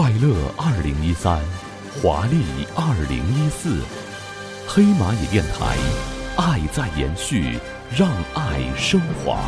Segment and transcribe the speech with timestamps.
[0.00, 1.38] 快乐二零一三，
[2.00, 2.42] 华丽
[2.74, 3.82] 二零一四，
[4.66, 5.76] 黑蚂蚁电台，
[6.38, 7.58] 爱在延续，
[7.94, 9.42] 让爱升华。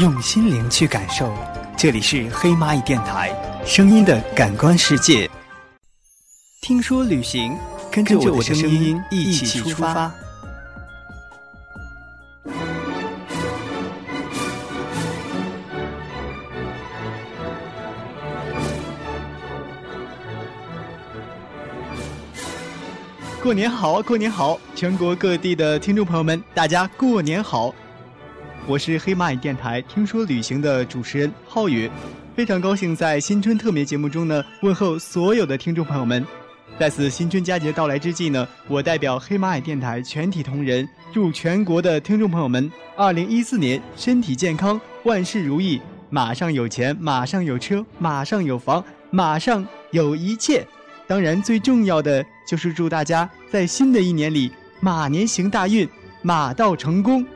[0.00, 1.32] 用心灵去感受，
[1.76, 3.32] 这里是黑蚂蚁电台，
[3.64, 5.30] 声音的感官世界。
[6.60, 7.56] 听说旅行，
[7.88, 10.12] 跟着我的声音一起出发。
[23.48, 24.60] 过年好，过年好！
[24.74, 27.74] 全国各地的听众朋友们，大家过年好！
[28.66, 31.90] 我是黑蚂蚁电台听说旅行的主持人浩宇，
[32.36, 36.22] 非常高兴在新春特别节目中呢，问候所有的听众朋友们。
[36.78, 45.80] 在此新春佳节到来之际呢，我代表黑蚂蚁电台全体同仁，祝全国的听众朋友们，二零一四年身体健康，万事如意，
[46.10, 50.66] 马上有钱，马上有车，马上有房，马上有一切。
[51.08, 55.88] 当然，最重要的就是祝大家在新的一年里马年行大运，
[56.20, 57.26] 马到成功。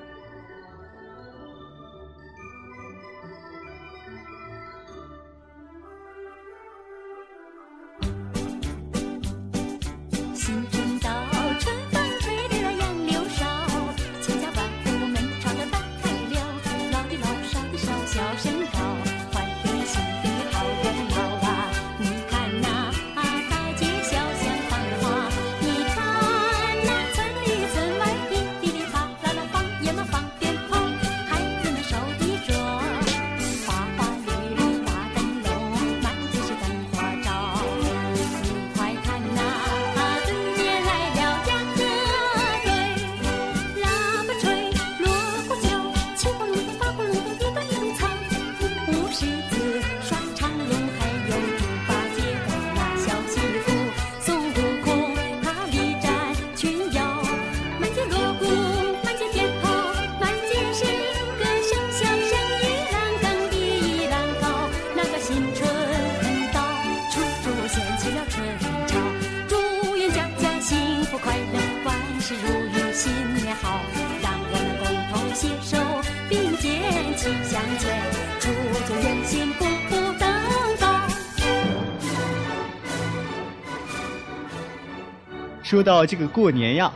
[85.62, 86.92] 说到这个过年呀，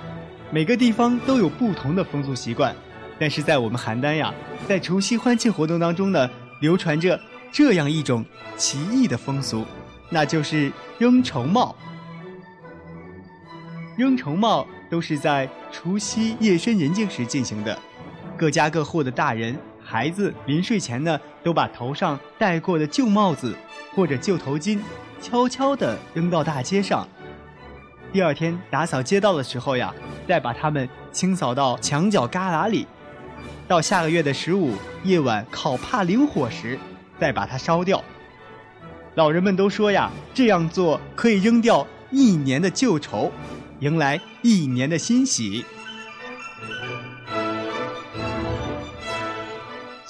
[0.51, 2.75] 每个地方都有不同的风俗习惯，
[3.19, 4.35] 但是在我们邯郸呀，
[4.69, 6.29] 在除夕欢庆活动当中呢，
[6.61, 7.19] 流传着
[7.53, 8.25] 这样一种
[8.57, 9.65] 奇异的风俗，
[10.11, 11.75] 那就是扔绸帽。
[13.97, 17.79] 扔绸帽都是在除夕夜深人静时进行的，
[18.37, 19.57] 各家各户的大人、
[19.89, 23.57] 孩子临睡前呢，都把头上戴过的旧帽子
[23.95, 24.81] 或者旧头巾，
[25.23, 27.07] 悄悄地扔到大街上。
[28.13, 29.95] 第二天打扫街道的时候呀，
[30.27, 32.85] 再把它们清扫到墙角旮旯里。
[33.69, 34.75] 到下个月的十五
[35.05, 36.77] 夜晚烤怕灵火时，
[37.21, 38.03] 再把它烧掉。
[39.15, 43.31] 老人们都说呀，这样做可以扔掉一年的旧愁，
[43.79, 45.65] 迎来一年的欣喜。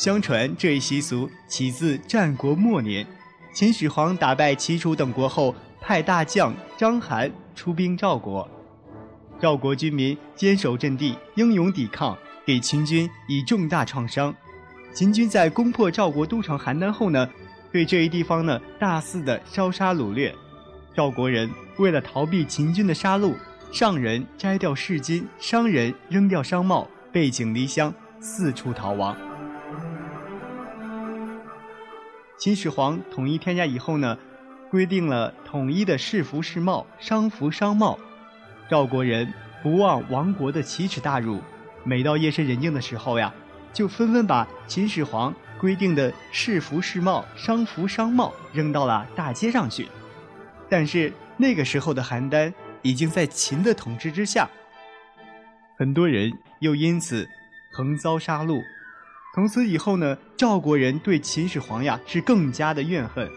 [0.07, 3.05] 相传这一习俗起自战国末年，
[3.53, 7.29] 秦始皇打败齐楚等国后，派大将章邯。
[7.57, 8.49] 出兵赵国，
[9.41, 14.33] 赵国军民坚守阵地，英勇抵抗，给秦军以重大创伤。
[14.95, 17.29] 秦军在攻破赵国都城邯郸后呢，
[17.73, 20.33] 对这一地方呢大肆的烧杀掳掠。
[20.95, 23.35] 赵国人为了逃避秦军的杀戮，
[23.73, 29.17] 上人摘掉饰巾，商人扔掉商帽，背井离乡，四处逃亡。
[32.39, 34.19] 秦始皇统一天下以后呢？
[34.71, 37.99] 规定了统一的士服士帽、商服商帽。
[38.69, 39.33] 赵国人
[39.63, 41.41] 不忘亡国的奇耻大辱，
[41.83, 43.33] 每到夜深人静的时候呀，
[43.73, 49.89] 就纷纷把秦始皇规定的士服士帽、商服商帽扔到了大街上去。
[50.69, 52.53] 但是那个时候的邯郸
[52.83, 54.51] 已经在秦的统治之下，
[55.79, 57.27] 很多人又因此
[57.73, 58.61] 横遭杀戮。
[59.37, 63.31] 从此以后呢，赵国人对秦始皇呀是更加的怨恨，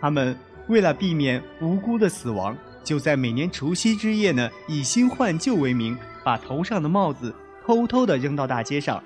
[0.00, 0.36] 他们。
[0.66, 7.34] 为了避免无辜的死亡，就在每年除夕之夜呢，以新换旧为名，把头上的帽子
[7.64, 9.02] 偷偷的扔到大街上，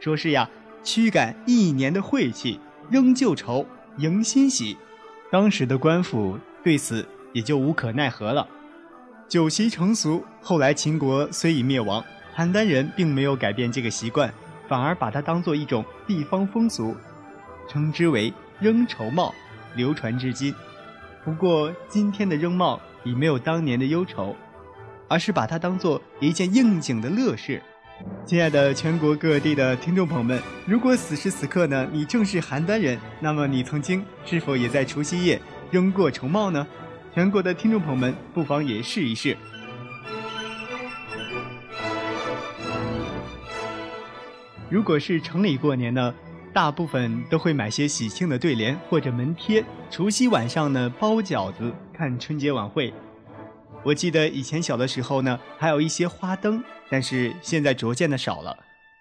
[0.00, 0.48] 说是呀，
[0.82, 2.58] 驱赶一年的晦气，
[2.90, 3.64] 扔旧愁，
[3.98, 4.76] 迎新喜。
[5.30, 8.48] 当时的官府对此也就无可奈何了。
[9.28, 12.04] 酒席成俗，后来秦国虽已灭亡，
[12.36, 14.32] 邯郸人并没有改变这个习惯，
[14.68, 16.96] 反而把它当做一种地方风俗。
[17.68, 19.34] 称之为扔绸帽，
[19.74, 20.54] 流传至今。
[21.24, 24.36] 不过今天的扔帽已没有当年的忧愁，
[25.08, 27.60] 而是把它当做一件应景的乐事。
[28.24, 35.40] 亲爱的全国各地的听众朋友们，如果此时此刻呢，你正是邯郸人，那么你曾经是否也在除夕夜
[35.70, 36.66] 扔过绸帽呢？
[37.14, 39.36] 全国的听众朋友们，不妨也试一试。
[44.76, 46.14] 如果是城里过年呢，
[46.52, 49.64] 大部分都会买些喜庆的对联或者门贴。
[49.90, 52.92] 除夕晚上呢，包饺子，看春节晚会。
[53.82, 58.54] 我记得以前小的时候呢，还有一些花灯，但是现在逐渐的少了。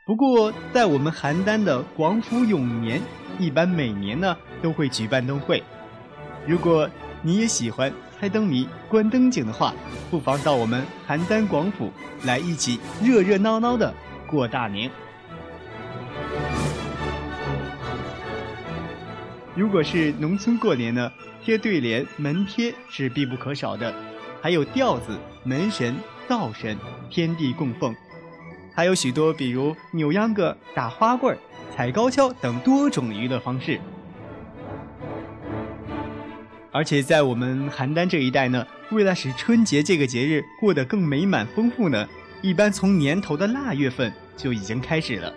[0.05, 3.01] 不过在我们邯郸的广府永年，
[3.37, 5.61] 一般每年呢都会举办灯会。
[6.47, 6.89] 如果
[7.21, 9.73] 你也喜欢猜灯谜、观灯景的话，
[10.09, 11.91] 不妨到我们邯郸广府
[12.23, 13.93] 来一起热热闹闹的
[14.25, 14.89] 过大年。
[19.55, 21.09] 如果是农村过年呢，
[21.41, 23.93] 贴对联、门贴是必不可少的，
[24.41, 25.95] 还有吊子、门神、
[26.27, 26.77] 灶神、
[27.09, 27.95] 天地供奉，
[28.73, 31.37] 还有许多比如扭秧歌、打花棍、
[31.73, 33.79] 踩高跷等多种娱乐方式。
[36.73, 42.05] 而且在我们邯郸这一带呢，为了使春节这个节日过得更美满丰富呢，
[42.41, 45.33] 一般从年头的腊月份就已经开始了，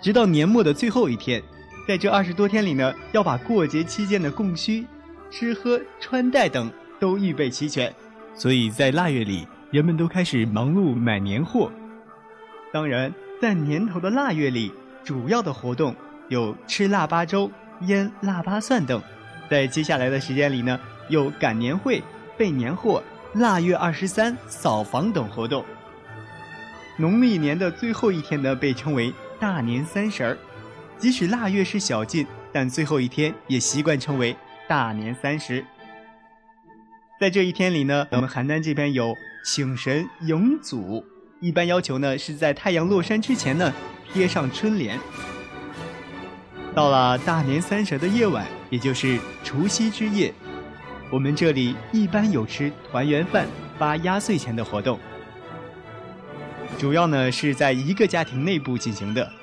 [0.00, 1.42] 直到年末的最后一天。
[1.88, 4.84] 在这二十多天里呢，要把过节期间的供需、
[5.30, 6.70] 吃喝、穿戴等
[7.00, 7.90] 都预备齐全，
[8.34, 11.72] 所以在腊月里，人们都开始忙碌买年货。
[12.74, 14.70] 当然，在年头的腊月里，
[15.02, 15.96] 主要的活动
[16.28, 17.50] 有吃腊八粥、
[17.86, 19.00] 腌腊八蒜等。
[19.48, 22.02] 在接下来的时间里呢，有赶年会、
[22.36, 23.02] 备年货、
[23.32, 25.64] 腊月二十三扫房等活动。
[26.98, 30.38] 农历年的最后一天呢，被称为大年三十儿。
[30.98, 34.36] 即使腊月是小尽，但最后一天也习惯称为
[34.66, 35.64] 大年三十。
[37.20, 39.14] 在这一天里呢，我们邯郸这边有
[39.44, 41.04] 请神迎祖，
[41.40, 43.72] 一般要求呢是在太阳落山之前呢
[44.12, 44.98] 贴上春联。
[46.74, 50.34] 到了大年三十的夜晚，也就是除夕之夜，
[51.12, 53.46] 我们这里一般有吃团圆饭、
[53.78, 54.98] 发压岁钱的活动，
[56.76, 59.37] 主要呢是在一个家庭内部进行的。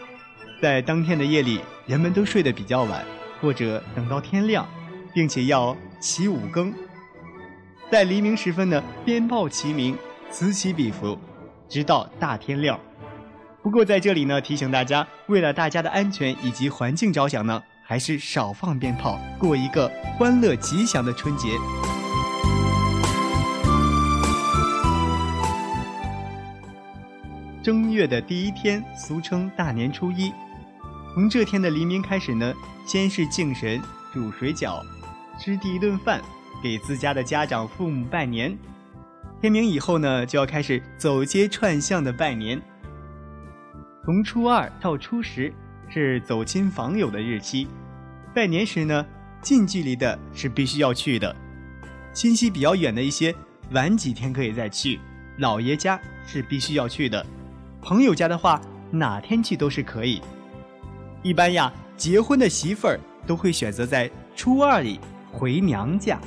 [0.61, 3.03] 在当天的夜里，人们都睡得比较晚，
[3.41, 4.67] 或者等到天亮，
[5.13, 6.73] 并且要起五更，
[7.91, 9.97] 在黎明时分呢，鞭炮齐鸣，
[10.31, 11.17] 此起彼伏，
[11.67, 12.79] 直到大天亮。
[13.61, 21.49] 不过在这里呢，提醒大家，为了大家的安全以及环境着想呢，还是少放鞭炮，过一个欢乐吉祥的春节。
[27.61, 30.31] 正月的第一天，俗称大年初一。
[31.15, 32.53] 从这天的黎明开始呢，
[32.85, 33.81] 先是敬神、
[34.11, 34.83] 煮水饺、
[35.39, 36.21] 吃第一顿饭，
[36.61, 38.53] 给自家的家长、父母拜年。
[39.39, 42.61] 天明以后呢，就要开始走街串巷的拜年。
[44.03, 45.53] 从初二到初十
[45.87, 47.65] 是走亲访友的日期，
[48.33, 49.05] 拜年时呢，
[49.41, 51.33] 近距离的是必须要去的，
[52.11, 53.33] 亲戚比较远的一些，
[53.71, 54.99] 晚几天可以再去。
[55.37, 55.97] 老爷家
[56.27, 57.25] 是必须要去的，
[57.81, 58.59] 朋友家的话，
[58.91, 60.21] 哪天去都是可以。
[61.25, 64.99] 一般呀，结婚的媳妇儿都会选择在初二里
[65.31, 66.21] 回娘家。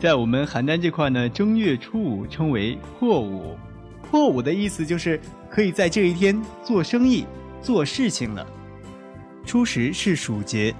[0.00, 3.56] 在我们邯郸这块呢，正月初五称为破五，
[4.02, 7.24] 破五的意思就是可以在这一天做生意、
[7.62, 8.44] 做事情了。
[9.44, 10.74] 初十是暑节，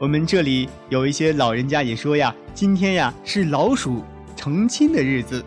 [0.00, 4.02] 我们这里有一些老人家也说呀，今天呀是老鼠
[4.34, 5.44] 成亲的日子。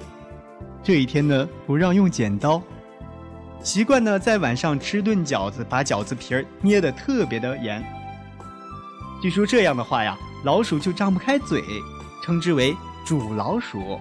[0.84, 2.62] 这一天呢，不让用剪刀，
[3.64, 7.82] 习惯呢在晚上吃顿饺子，把饺子皮儿捏得特别的严。
[9.22, 11.64] 据说这样的话呀，老鼠就张不开嘴，
[12.22, 12.76] 称之为
[13.06, 13.98] 煮老鼠。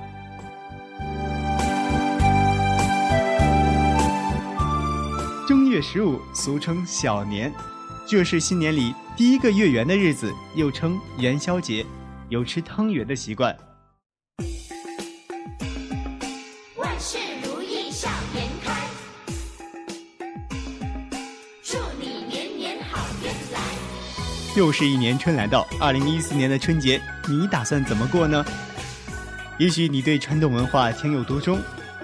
[5.47, 7.53] 正月十五俗称小年，
[8.09, 11.87] 这是新年里第一个月圆的日子，又称元宵节，
[12.29, 13.57] 有吃汤圆的习惯。
[24.55, 28.45] 又是一年春来到，二零一四年的春节，你打算怎么过呢？
[29.59, 31.59] 也许你对传统文化情有独钟，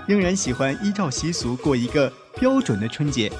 [0.06, 3.30] 仍然喜欢依照习俗过一个标准的春节；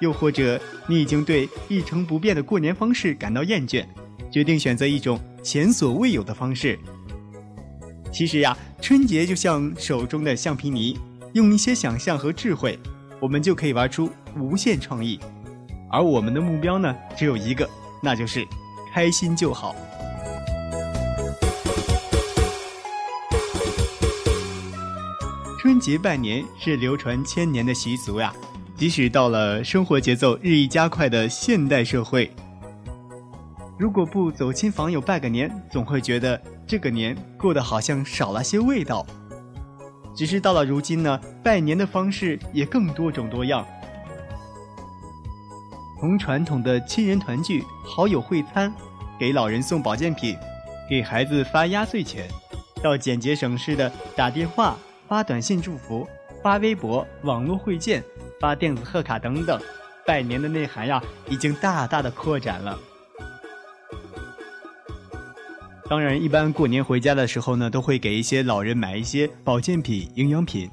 [0.00, 3.86] 又或者你已经对一成不变的过年方式感到厌倦，
[4.28, 6.76] 决定选择一种前所未有的方式。
[8.12, 10.98] 其实呀，春节就像手中的橡皮泥，
[11.32, 12.76] 用一些想象和智慧，
[13.20, 15.20] 我们就可以玩出无限创意。
[15.88, 17.68] 而我们的目标呢，只有一个，
[18.00, 18.46] 那就是
[18.92, 19.74] 开心就好。
[25.60, 28.32] 春节拜年是流传千年的习俗呀，
[28.76, 32.30] 即使到了生活节奏日益加快的现代社会，
[33.76, 39.04] 如果不走亲访友拜个年，总会觉得这个年过得好像少了些味道。
[40.16, 43.66] 只是到了如今呢，拜年的方式也更多种多样，
[45.98, 48.72] 从传统的亲人团聚、好友会餐、
[49.18, 50.36] 给老人送保健品、
[50.88, 52.28] 给孩子发压岁钱，
[52.82, 54.76] 到简洁省事的打电话。
[55.08, 56.06] 发短信祝福、
[56.42, 58.04] 发微博、网络会见、
[58.38, 59.58] 发电子贺卡等等，
[60.06, 62.78] 拜年的内涵呀，已经大大的扩展了。
[65.88, 70.70] 当然，一般过年回家的时候呢，都会给一些老人买一些保健品、营养品。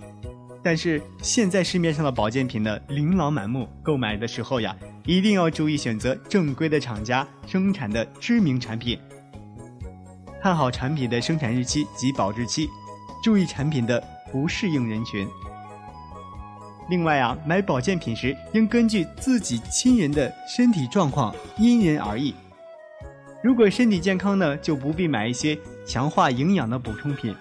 [0.65, 8.99] 但是现在市面上的保健品呢，琳琅满目，购买的时候呀，一定要注意选择正规的厂家生产的知名产品，
[10.41, 12.67] 看好产品的生产日期及保质期，
[13.23, 14.03] 注意产品的。
[14.31, 15.25] 不适应人群。
[16.89, 22.35] 另外啊，买保健品时应根据自己亲人的身体状况因人而异。
[23.41, 25.57] 如果身体健康呢，就不必买一些
[25.87, 27.33] 强化营养的补充品。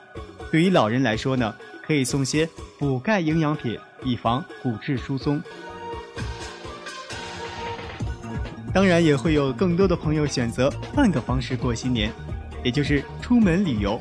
[0.53, 1.53] 对于老人来说呢，
[1.83, 5.41] 可以送些补钙营养品，以防骨质疏松。
[8.73, 12.13] 当然，也会有更多的朋友选择换个方式过新年，
[12.65, 14.01] 也就是出门旅游。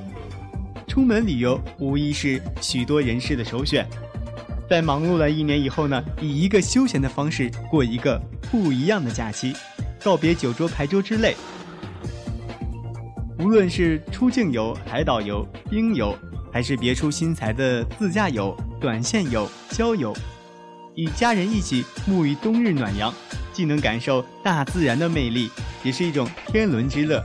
[0.87, 3.87] 出门旅游无疑是许多人士的首选，
[4.67, 8.19] 在忙碌了一年以后呢，以一个休闲的方式过一个
[8.51, 9.55] 不一样的假期，
[10.03, 11.35] 告别酒桌牌桌之类。
[13.39, 16.17] 无论是出境游、海岛游、冰游，
[16.53, 20.15] 还是别出心裁的自驾游、短线游、郊游，
[20.93, 23.11] 与家人一起沐浴冬日暖阳，
[23.51, 25.49] 既能感受大自然的魅力，
[25.83, 27.21] 也是一种天伦之乐。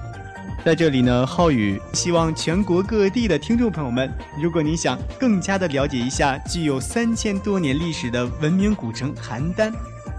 [0.64, 4.11] 在这里呢，浩宇希望全国各地的听众朋友们，
[4.42, 9.73] 如果你想更加的了解一下具有三千多年历史的文明古城邯郸，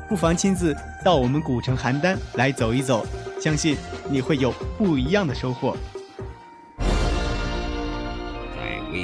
[0.07, 3.05] 不妨亲自到我们古城邯郸来走一走，
[3.41, 3.75] 相信
[4.09, 5.75] 你会有不一样的收获。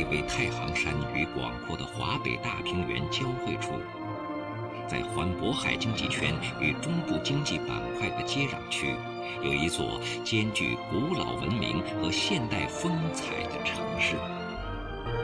[0.09, 3.79] 为太行山与广阔的华北大平原交汇处，
[4.87, 8.95] 在环渤海经济圈与中部经济板块的接壤区。
[9.43, 14.15] 有一座兼具古老文明和现代风采的城市，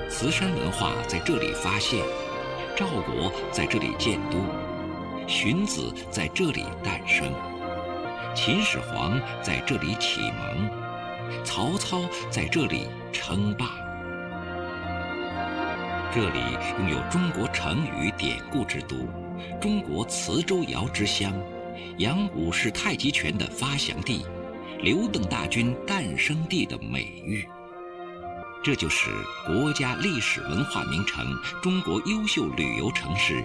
[0.09, 2.03] 磁山文化在这里发现，
[2.75, 4.37] 赵国在这里建都，
[5.27, 7.31] 荀子在这里诞生，
[8.35, 10.69] 秦始皇在这里启蒙，
[11.43, 13.90] 曹操在这里称霸。
[16.13, 16.39] 这里
[16.77, 18.97] 拥有中国成语典故之都，
[19.61, 21.31] 中国磁州窑之乡。
[21.99, 24.25] 杨武是太极拳的发祥地，
[24.81, 27.47] 刘邓大军诞生地的美誉，
[28.61, 29.09] 这就是
[29.47, 31.25] 国家历史文化名城、
[31.63, 33.41] 中国优秀旅游城市、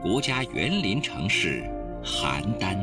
[0.00, 1.62] 国家园林城市
[2.02, 2.76] 邯郸。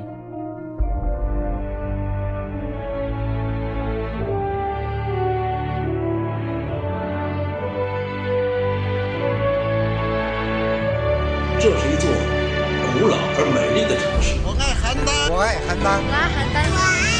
[13.00, 14.36] 古老而美丽的城市。
[14.44, 16.04] 我爱邯郸，我爱邯郸。
[16.04, 17.19] 说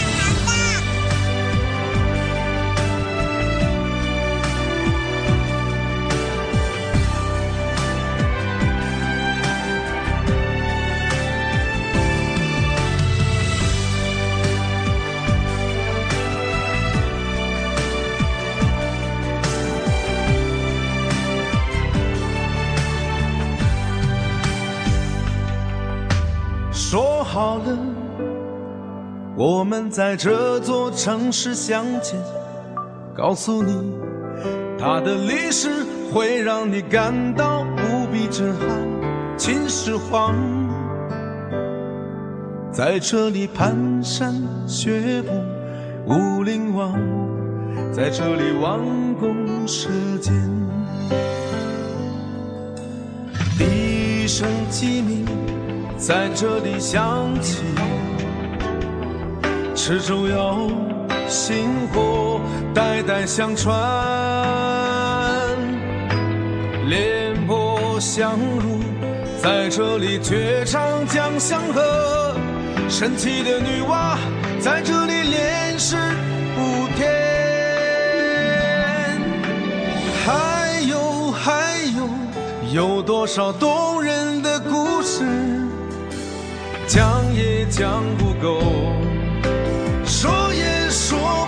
[29.40, 32.20] 我们在这座城市相见。
[33.16, 33.94] 告诉你，
[34.78, 35.70] 它的历史
[36.12, 38.68] 会让你感到无比震撼。
[39.38, 40.36] 秦始皇
[42.70, 44.36] 在这里蹒跚
[44.68, 45.32] 学步，
[46.06, 47.00] 武陵王
[47.94, 48.78] 在这里弯
[49.22, 49.88] 弓射
[50.22, 50.34] 箭，
[53.58, 55.26] 笛声鸡鸣。
[55.98, 57.62] 在这里响起，
[59.90, 60.70] 池州窑
[61.28, 62.40] 薪火
[62.76, 63.76] 代代相传，
[66.88, 68.82] 廉颇相如
[69.42, 72.36] 在这里绝唱江相和，
[72.88, 74.16] 神奇的女娲
[74.60, 75.96] 在这里炼石
[76.56, 77.10] 补天，
[80.24, 82.08] 还有还有
[82.72, 85.26] 有多少动人的故事，
[86.86, 88.62] 讲也讲不够，
[91.10, 91.39] 说。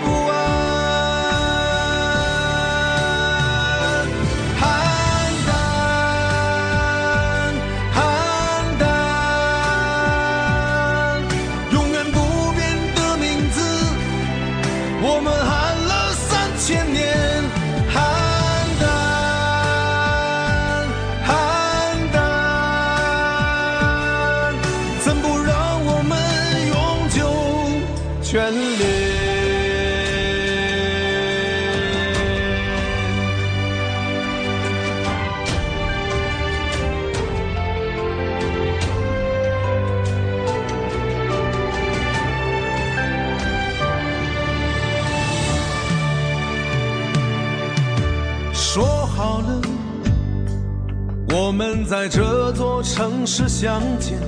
[53.34, 54.18] 是相见。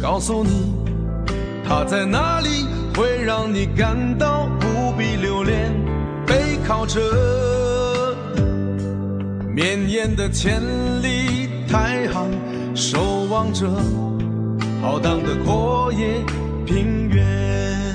[0.00, 0.72] 告诉你，
[1.66, 5.74] 他在哪里会让你感到不必留恋。
[6.24, 7.00] 背靠着
[9.52, 10.62] 绵延的千
[11.02, 12.30] 里太行，
[12.72, 13.66] 守望着
[14.80, 16.24] 浩荡的阔野
[16.64, 17.92] 平原。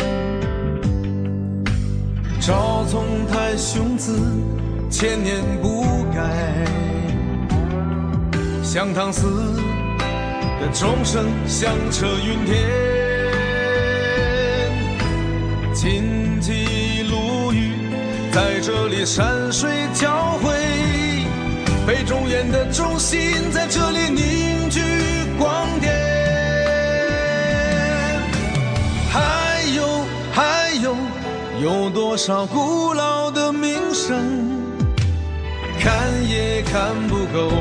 [2.42, 4.20] 赵从台雄姿，
[4.89, 6.65] 千年不改。
[8.62, 9.27] 香唐寺
[10.60, 12.70] 的钟声响彻云天，
[15.74, 17.74] 金鸡陆羽
[18.32, 20.54] 在这里山水交汇，
[21.86, 24.82] 北中原的中心在这里凝聚
[25.38, 25.94] 光点。
[29.12, 30.96] 还有还有，
[31.62, 34.18] 有多少古老的名声，
[35.80, 35.94] 看
[36.28, 37.52] 也看不够，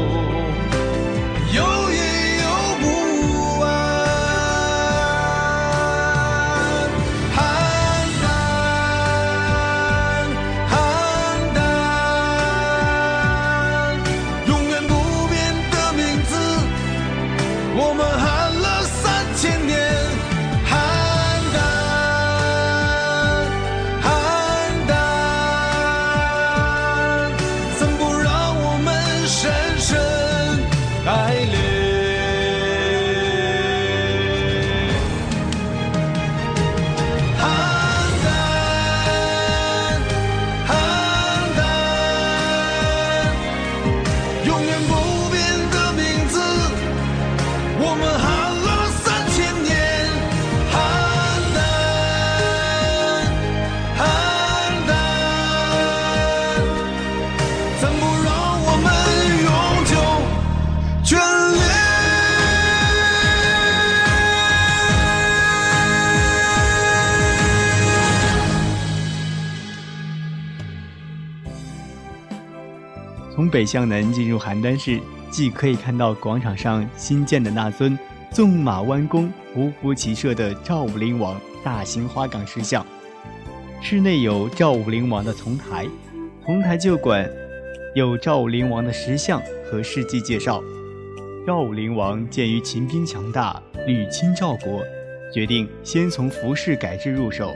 [73.55, 77.97] 北向南进入邯郸市，既可以看到广场上新建的那尊
[78.33, 82.85] 纵马弯弓、匍匐骑射的赵武灵王大型花岗石像，
[83.81, 85.87] 室内有赵武灵王的丛台，
[86.45, 87.31] 从台旧馆
[87.95, 89.40] 有赵武灵王的石像
[89.71, 90.61] 和事迹介绍。
[91.47, 94.83] 赵武灵王鉴于秦兵强大，屡侵赵国，
[95.33, 97.53] 决定先从服饰改制入手，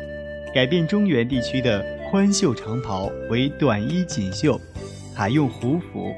[0.54, 4.60] 改变中原地区的宽袖长袍为短衣锦绣，
[5.18, 6.14] 采用胡服，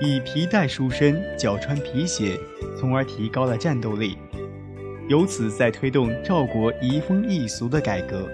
[0.00, 2.38] 以皮带束身，脚穿皮鞋，
[2.78, 4.16] 从而提高了战斗力。
[5.08, 8.28] 由此在推动赵国移风易俗的改革，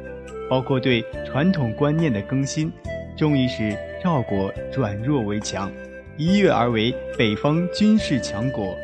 [0.51, 2.71] 包括对传统观念的更新，
[3.17, 5.73] 终于使赵国转弱为强，
[6.19, 8.77] 一跃而为北方军事强国。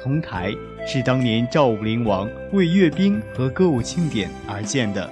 [0.00, 0.54] 丛台
[0.86, 5.10] 是当年赵武灵王为阅兵和歌舞庆典而建的，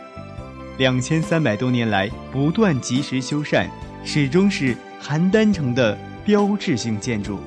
[0.79, 3.67] 两千三百多年来不断及时修缮，
[4.05, 7.39] 始终是邯郸城的标志性建筑。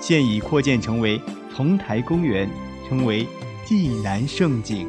[0.00, 1.20] 现已扩建成为
[1.54, 2.48] 丛台公园，
[2.88, 3.26] 成为
[3.66, 4.88] 济南胜景。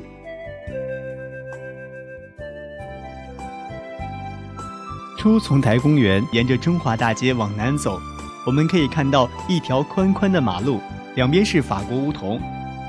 [5.17, 7.99] 出丛台公园，沿着中华大街往南走，
[8.45, 10.79] 我们可以看到一条宽宽的马路，
[11.15, 12.39] 两边是法国梧桐，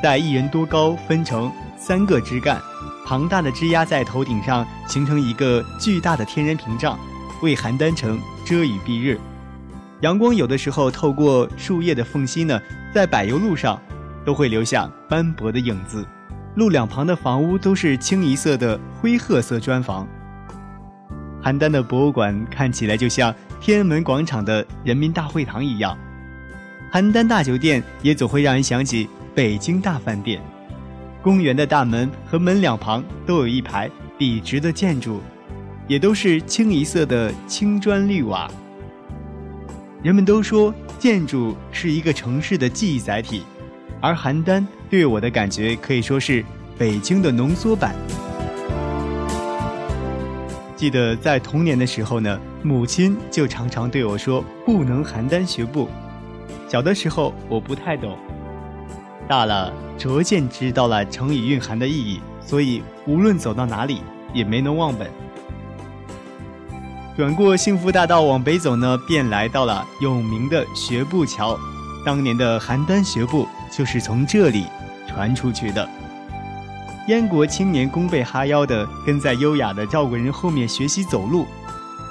[0.03, 2.61] 在一人多高，分成三个枝干，
[3.05, 6.99] 庞大的枝丫在头顶上形成一个巨大的天然屏障，
[7.43, 9.21] 为邯郸城遮雨蔽日。
[10.01, 12.61] 阳光有的时候透过树叶的缝隙呢，
[12.95, 13.81] 在柏油路上
[14.25, 16.07] 都会留下斑驳的影子。
[16.57, 20.07] 路两旁的房屋都是清一色的灰褐色砖房。
[21.43, 25.97] 邯郸的博物馆看起来就像天安门广场的人民大会堂一样，
[26.93, 30.43] 邯郸大酒店也总会让人想起北京大饭店。
[31.25, 35.23] 公园的大门和门两旁都有一排笔直的建筑，
[35.89, 38.47] 也都是清一色的青砖绿瓦。
[40.03, 43.43] 人们都说建筑是一个城市的记忆载体，
[44.03, 46.45] 而邯郸对我的感觉可以说是
[46.77, 47.95] 北京的浓缩版。
[50.77, 55.89] 记得在童年的时候呢，母亲就常常对我说：“不能邯郸学步。”
[56.69, 58.19] 小的时候我不太懂，
[59.29, 65.11] 大了逐渐知道了成语蕴含的意义，所以无论走到哪里也没能忘本。
[67.17, 71.59] 转过幸福大道往北走呢，便来到了有名的学步桥。
[72.05, 74.67] 当年的邯郸学步就是从这里
[75.09, 75.89] 传出去的。
[77.09, 81.47] 燕国青年弓背哈腰的跟在优雅的赵国人后面学习走路，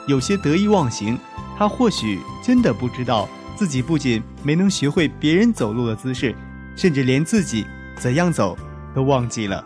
[0.08, 1.20] 有些得意忘形。
[1.58, 6.34] 他或许真的不知道自己不仅没能学会别人走路的姿势，
[6.76, 8.58] 甚至连自己怎样走
[8.94, 9.64] 都忘记了。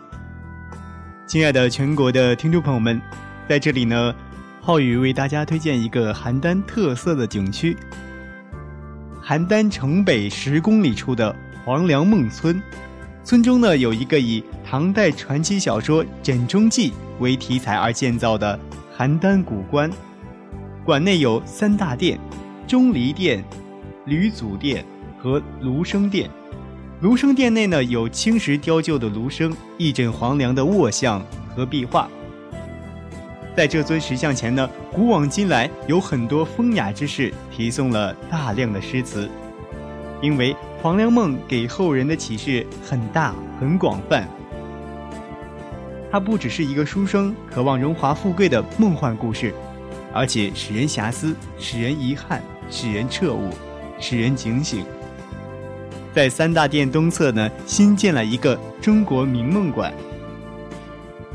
[1.26, 3.00] 亲爱的全国的听众朋友们，
[3.48, 4.14] 在这里呢，
[4.60, 7.76] 浩宇为大家推荐一个邯郸特色的景区——
[9.22, 12.62] 邯郸城北十公里处的黄梁梦村。
[13.24, 18.58] 村中呢有一个以唐代传奇小说《枕中记》为题材而建造的
[18.96, 19.90] 邯郸古观，
[20.82, 22.18] 馆内有三大殿：
[22.66, 23.44] 钟离殿、
[24.06, 24.82] 吕祖殿
[25.18, 26.30] 和卢生殿。
[27.00, 32.08] 卢生殿内呢有青石雕就的卢生、一枕黄梁的卧像和壁画。
[33.56, 39.30] 在这尊石像前呢，古往今来有很多风雅之士题诵了大量的诗词。
[40.20, 44.26] 因为黄粱梦给后人的启示很大很广泛，
[46.10, 49.54] 它不只是一个书生渴望荣华富贵的梦幻故事，
[50.12, 53.50] 而且使人遐思，使人遗憾，使人彻悟，
[54.00, 54.84] 使人警醒。
[56.14, 59.92] 在三大殿东侧呢，新建了一个中国明梦馆。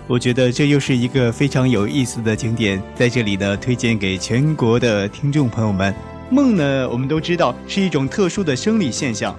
[0.08, 5.94] 我觉得这又是一个非常有意思的景点，在这里呢，推荐给全国的听众朋友们。
[6.30, 9.38] 梦呢，我们都知道是一种特殊的生理现象。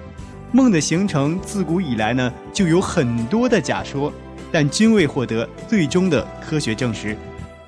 [0.51, 4.11] 梦的形成自古以来呢，就有很多的假说，
[4.51, 7.15] 但均未获得最终的科学证实。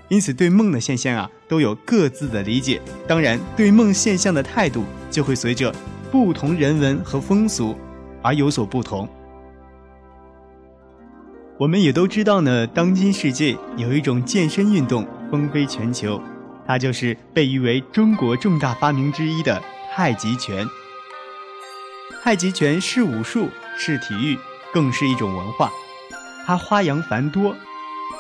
[0.07, 2.81] 因此，对梦的现象啊，都有各自的理解。
[3.05, 5.73] 当然，对梦现象的态度就会随着
[6.11, 7.77] 不同人文和风俗
[8.21, 9.07] 而有所不同。
[11.57, 16.21] 我们也都知道呢，当今世界有一种健身运动风靡全球。
[16.67, 20.67] 它就是被誉为中国重大发明之一的太极拳。
[22.21, 24.37] 太极拳是武术，是体育，
[24.73, 25.71] 更是一种文化。
[26.45, 27.55] 它花样繁多，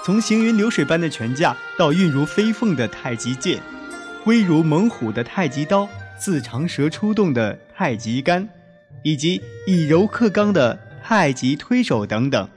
[0.05, 3.61] 从行云流水般的拳架，到运如飞凤的太极剑，
[4.25, 8.49] 威如猛虎的太极刀，似长蛇出洞的太极杆，
[9.03, 12.49] 以及以柔克刚的太极推手等等，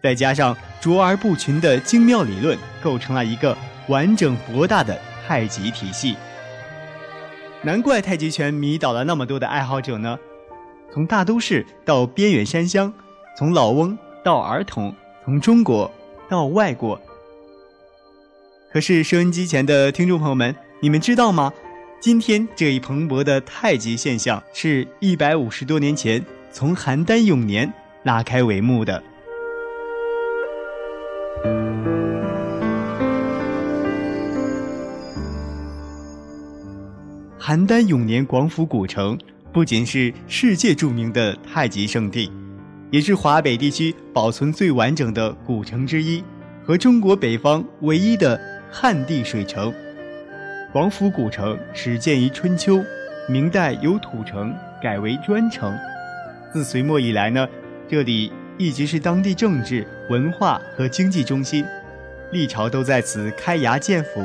[0.00, 3.56] 再加上卓而不群的精妙理论，构成了一个。
[3.88, 6.16] 完整博大的太极体系，
[7.62, 10.18] 难怪太极拳迷倒了那么多的爱好者呢。
[10.92, 12.92] 从大都市到边远山乡，
[13.38, 14.92] 从老翁到儿童，
[15.24, 15.88] 从中国
[16.28, 17.00] 到外国。
[18.72, 21.52] 可是收音机前的听众朋友们，你们知道吗？
[21.98, 27.72] 今天这一蓬勃的太极现象，是一百五十多年前从邯郸永年
[28.04, 29.02] 拉开帷幕的。
[37.40, 39.18] 邯郸永年广府古城
[39.52, 42.30] 不仅是世界著名的太极圣地，
[42.90, 46.22] 也是华北地区保存最完整的古城之一，
[46.64, 49.72] 和中国北方唯一的汉地水城。
[50.76, 52.84] 广府古城始建于春秋，
[53.30, 55.74] 明代由土城改为砖城。
[56.52, 57.48] 自隋末以来呢，
[57.88, 61.64] 这里一直是当地政治、文化和经济中心，
[62.30, 64.22] 历朝都在此开衙建府。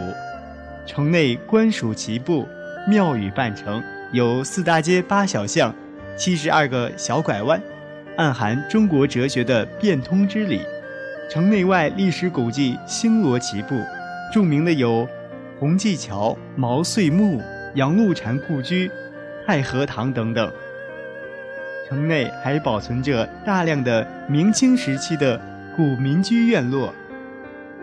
[0.86, 2.46] 城内官署齐布。
[2.86, 5.74] 庙宇半城，有四大街八小巷，
[6.18, 7.62] 七十二个小拐弯，
[8.18, 10.60] 暗含中国哲学的变通之理。
[11.30, 13.82] 城内外历史古迹星罗棋布，
[14.34, 15.08] 著名的有
[15.62, 17.40] 红济桥、毛遂墓、
[17.76, 18.90] 杨露禅故居、
[19.46, 20.52] 太和堂等等。
[21.88, 25.40] 城内还保存着大量的明清时期的
[25.76, 26.92] 古民居院落。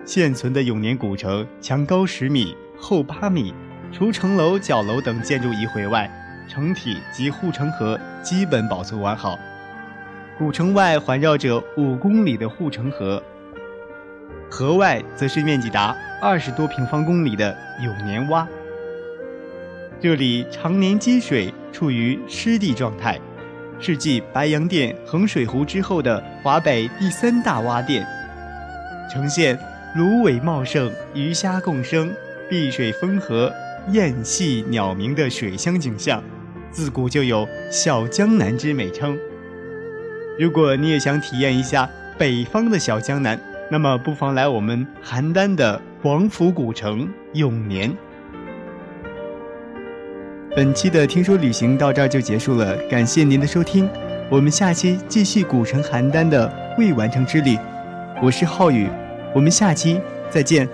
[0.04, 3.54] 现存的永年古城，墙高十米，厚八米。
[3.92, 6.10] 除城楼、角楼等建筑移毁外，
[6.48, 9.38] 城体及护城河基本保存完好。
[10.36, 13.22] 古城外环绕着五公里的护城河，
[14.50, 18.46] 河外则是面积达二十多平方公里的永年洼。
[20.00, 23.18] 这里常年积水，处于湿地状态，
[23.80, 28.06] 是继白洋淀、衡水湖之后的华北第三大洼店，
[29.12, 29.58] 呈现
[29.96, 32.12] 芦苇茂盛、鱼虾共生、
[32.48, 33.52] 碧水风和、
[33.90, 36.22] 雁戏鸟鸣的水乡景象，
[36.70, 39.18] 自古就有“小江南”之美称。
[40.38, 47.94] 如果你也想体验一下北方的小江南，那么不妨来我们邯郸的王府古城永年。
[50.56, 53.88] 本期的听说旅行到这儿就结束了，感谢您的收听，
[54.30, 57.58] 我们下期继续古城邯郸的未完成之旅。
[58.22, 58.88] 我是浩宇，
[59.34, 60.00] 我们下期
[60.30, 60.68] 再见。